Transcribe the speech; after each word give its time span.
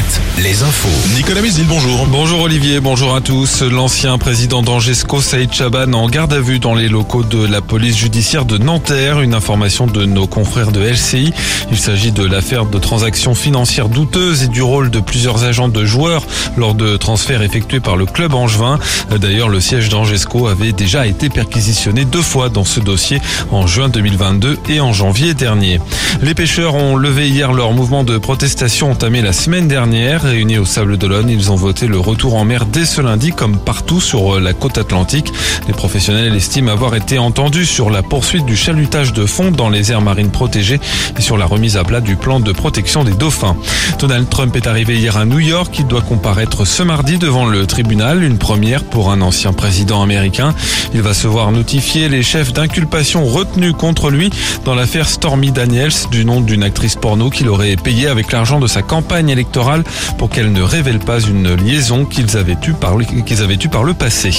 7, 0.00 0.20
les 0.42 0.62
infos. 0.62 0.88
Nicolas 1.14 1.42
Mézil, 1.42 1.66
bonjour. 1.66 2.06
Bonjour 2.06 2.40
Olivier, 2.40 2.80
bonjour 2.80 3.14
à 3.14 3.20
tous. 3.20 3.62
L'ancien 3.62 4.16
président 4.18 4.62
d'Angesco, 4.62 5.20
Saïd 5.20 5.52
Chaban, 5.52 5.92
en 5.92 6.08
garde 6.08 6.32
à 6.32 6.40
vue 6.40 6.58
dans 6.58 6.74
les 6.74 6.88
locaux 6.88 7.22
de 7.22 7.44
la 7.44 7.60
police 7.60 7.96
judiciaire 7.96 8.44
de 8.44 8.56
Nanterre. 8.56 9.20
Une 9.20 9.34
information 9.34 9.86
de 9.86 10.04
nos 10.06 10.26
confrères 10.26 10.72
de 10.72 10.80
LCI. 10.80 11.32
Il 11.70 11.78
s'agit 11.78 12.12
de 12.12 12.24
l'affaire 12.24 12.66
de 12.66 12.78
transactions 12.78 13.34
financières 13.34 13.88
douteuses 13.88 14.44
et 14.44 14.48
du 14.48 14.62
rôle 14.62 14.90
de 14.90 15.00
plusieurs 15.00 15.44
agents 15.44 15.68
de 15.68 15.84
joueurs 15.84 16.24
lors 16.56 16.74
de 16.74 16.96
transferts 16.96 17.42
effectués 17.42 17.80
par 17.80 17.96
le 17.96 18.06
club 18.06 18.34
angevin. 18.34 18.78
D'ailleurs, 19.10 19.48
le 19.48 19.60
siège 19.60 19.88
d'Angesco 19.88 20.46
avait 20.46 20.72
déjà 20.72 21.06
été 21.06 21.28
perquisitionné 21.28 22.04
deux 22.04 22.22
fois 22.22 22.48
dans 22.48 22.64
ce 22.64 22.80
dossier 22.80 23.20
en 23.50 23.66
juin 23.66 23.88
2022 23.88 24.58
et 24.68 24.80
en 24.80 24.92
janvier 24.92 25.34
dernier. 25.34 25.80
Les 26.22 26.34
pêcheurs 26.34 26.74
ont 26.74 26.96
levé 26.96 27.28
hier 27.28 27.52
leur 27.52 27.72
mouvement 27.72 28.04
de 28.04 28.16
protestation 28.16 28.90
entamé 28.90 29.20
la 29.20 29.32
semaine 29.32 29.68
dernière. 29.68 29.89
Réunis 29.92 30.58
au 30.58 30.64
Sable 30.64 30.96
d'Olonne, 30.98 31.28
ils 31.28 31.50
ont 31.50 31.56
voté 31.56 31.88
le 31.88 31.98
retour 31.98 32.36
en 32.36 32.44
mer 32.44 32.64
dès 32.64 32.84
ce 32.84 33.00
lundi 33.00 33.32
comme 33.32 33.58
partout 33.58 34.00
sur 34.00 34.38
la 34.38 34.52
côte 34.52 34.78
atlantique. 34.78 35.32
Les 35.66 35.72
professionnels 35.72 36.34
estiment 36.36 36.70
avoir 36.70 36.94
été 36.94 37.18
entendus 37.18 37.66
sur 37.66 37.90
la 37.90 38.02
poursuite 38.02 38.44
du 38.44 38.56
chalutage 38.56 39.12
de 39.12 39.26
fond 39.26 39.50
dans 39.50 39.68
les 39.68 39.90
aires 39.90 40.00
marines 40.00 40.30
protégées 40.30 40.78
et 41.18 41.20
sur 41.20 41.36
la 41.36 41.44
remise 41.44 41.76
à 41.76 41.82
plat 41.82 42.00
du 42.00 42.14
plan 42.14 42.38
de 42.38 42.52
protection 42.52 43.02
des 43.02 43.12
dauphins. 43.12 43.56
Donald 43.98 44.28
Trump 44.28 44.54
est 44.54 44.68
arrivé 44.68 44.96
hier 44.96 45.16
à 45.16 45.24
New 45.24 45.40
York. 45.40 45.74
Il 45.78 45.86
doit 45.86 46.02
comparaître 46.02 46.64
ce 46.64 46.84
mardi 46.84 47.18
devant 47.18 47.46
le 47.46 47.66
tribunal, 47.66 48.22
une 48.22 48.38
première 48.38 48.84
pour 48.84 49.10
un 49.10 49.20
ancien 49.20 49.52
président 49.52 50.02
américain. 50.02 50.54
Il 50.94 51.02
va 51.02 51.14
se 51.14 51.26
voir 51.26 51.50
notifier 51.50 52.08
les 52.08 52.22
chefs 52.22 52.52
d'inculpation 52.52 53.24
retenus 53.24 53.74
contre 53.76 54.10
lui 54.10 54.30
dans 54.64 54.74
l'affaire 54.74 55.08
Stormy 55.08 55.50
Daniels 55.50 55.90
du 56.12 56.24
nom 56.24 56.40
d'une 56.40 56.62
actrice 56.62 56.94
porno 56.94 57.28
qu'il 57.28 57.48
aurait 57.48 57.76
payé 57.76 58.06
avec 58.06 58.30
l'argent 58.30 58.60
de 58.60 58.68
sa 58.68 58.82
campagne 58.82 59.30
électorale 59.30 59.79
pour 60.18 60.30
qu'elle 60.30 60.52
ne 60.52 60.62
révèle 60.62 60.98
pas 60.98 61.20
une 61.20 61.54
liaison 61.54 62.04
qu'ils 62.04 62.36
avaient 62.36 62.56
eue 62.66 62.72
par 62.72 62.96
le, 62.96 63.04
qu'ils 63.04 63.42
avaient 63.42 63.54
eu 63.54 63.68
par 63.68 63.84
le 63.84 63.94
passé. 63.94 64.30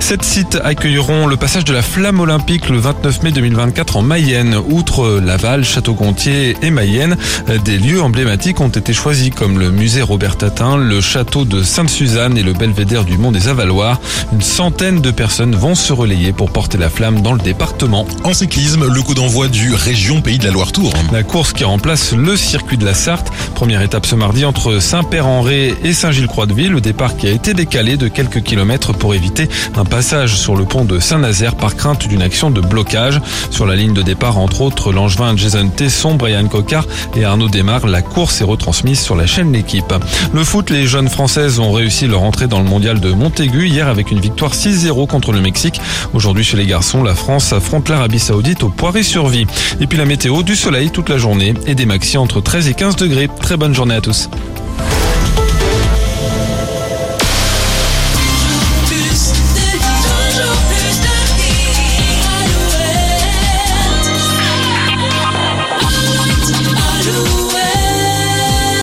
Sept 0.00 0.22
sites 0.22 0.58
accueilleront 0.62 1.26
le 1.26 1.36
passage 1.36 1.64
de 1.64 1.72
la 1.72 1.82
flamme 1.82 2.20
olympique 2.20 2.68
le 2.68 2.78
29 2.78 3.22
mai 3.22 3.30
2024 3.32 3.96
en 3.96 4.02
Mayenne. 4.02 4.56
Outre 4.70 5.20
Laval, 5.24 5.64
Château-Gontier 5.64 6.56
et 6.62 6.70
Mayenne, 6.70 7.16
des 7.64 7.78
lieux 7.78 8.02
emblématiques 8.02 8.60
ont 8.60 8.68
été 8.68 8.92
choisis 8.92 9.30
comme 9.30 9.58
le 9.58 9.70
musée 9.70 10.02
Robert 10.02 10.36
Tatin, 10.36 10.76
le 10.76 11.00
château 11.00 11.44
de 11.44 11.62
Sainte-Suzanne 11.62 12.36
et 12.36 12.42
le 12.42 12.52
belvédère 12.52 13.04
du 13.04 13.18
Mont 13.18 13.32
des 13.32 13.48
Avaloirs. 13.48 14.00
Une 14.32 14.42
centaine 14.42 15.00
de 15.00 15.10
personnes 15.10 15.54
vont 15.54 15.74
se 15.74 15.92
relayer 15.92 16.32
pour 16.32 16.50
porter 16.50 16.78
la 16.78 16.90
flamme 16.90 17.20
dans 17.20 17.32
le 17.32 17.40
département. 17.40 18.06
En 18.24 18.32
cyclisme, 18.32 18.86
le 18.88 19.02
coup 19.02 19.14
d'envoi 19.14 19.48
du 19.48 19.74
Région 19.74 20.20
Pays 20.20 20.38
de 20.38 20.44
la 20.44 20.50
Loire-Tour. 20.50 20.92
La 21.12 21.22
course 21.22 21.52
qui 21.52 21.64
remplace 21.64 22.12
le 22.12 22.36
circuit 22.36 22.76
de 22.76 22.84
la 22.84 22.94
Sarthe. 22.94 23.30
Première 23.54 23.82
étape 23.82 24.06
ce 24.06 24.14
mardi 24.14 24.44
entre 24.52 24.80
Saint-Père-en-Ré 24.80 25.74
et 25.82 25.94
Saint-Gilles-Croix-de-Ville. 25.94 26.72
Le 26.72 26.82
départ 26.82 27.16
qui 27.16 27.26
a 27.26 27.30
été 27.30 27.54
décalé 27.54 27.96
de 27.96 28.08
quelques 28.08 28.42
kilomètres 28.42 28.92
pour 28.92 29.14
éviter 29.14 29.48
un 29.76 29.86
passage 29.86 30.36
sur 30.36 30.56
le 30.56 30.66
pont 30.66 30.84
de 30.84 30.98
Saint-Nazaire 30.98 31.54
par 31.54 31.74
crainte 31.74 32.06
d'une 32.06 32.20
action 32.20 32.50
de 32.50 32.60
blocage. 32.60 33.18
Sur 33.48 33.64
la 33.64 33.76
ligne 33.76 33.94
de 33.94 34.02
départ, 34.02 34.36
entre 34.36 34.60
autres, 34.60 34.92
l'angevin 34.92 35.34
Jason 35.38 35.68
Tesson, 35.68 36.16
Brian 36.16 36.48
Cocard 36.48 36.84
et 37.16 37.24
Arnaud 37.24 37.48
Desmar. 37.48 37.86
La 37.86 38.02
course 38.02 38.42
est 38.42 38.44
retransmise 38.44 39.00
sur 39.00 39.16
la 39.16 39.26
chaîne 39.26 39.54
L'équipe. 39.54 39.94
Le 40.34 40.44
foot, 40.44 40.68
les 40.68 40.86
jeunes 40.86 41.08
françaises 41.08 41.58
ont 41.58 41.72
réussi 41.72 42.06
leur 42.06 42.22
entrée 42.22 42.46
dans 42.46 42.60
le 42.60 42.68
mondial 42.68 43.00
de 43.00 43.10
Montaigu 43.10 43.68
hier 43.68 43.88
avec 43.88 44.10
une 44.10 44.20
victoire 44.20 44.52
6-0 44.52 45.06
contre 45.06 45.32
le 45.32 45.40
Mexique. 45.40 45.80
Aujourd'hui, 46.12 46.44
chez 46.44 46.58
les 46.58 46.66
garçons, 46.66 47.02
la 47.02 47.14
France 47.14 47.54
affronte 47.54 47.88
l'Arabie 47.88 48.18
Saoudite 48.18 48.64
au 48.64 48.68
Poiré-sur-Vie. 48.68 49.46
Et 49.80 49.86
puis 49.86 49.96
la 49.96 50.04
météo, 50.04 50.42
du 50.42 50.56
soleil 50.56 50.90
toute 50.90 51.08
la 51.08 51.16
journée 51.16 51.54
et 51.66 51.74
des 51.74 51.86
maxi 51.86 52.18
entre 52.18 52.42
13 52.42 52.68
et 52.68 52.74
15 52.74 52.96
degrés. 52.96 53.30
Très 53.40 53.56
bonne 53.56 53.74
journée 53.74 53.94
à 53.94 54.02
tous. 54.02 54.28